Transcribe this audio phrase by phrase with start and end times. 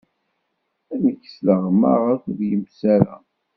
[1.01, 3.17] Nekk sleɣmaɣ akked yimessersa.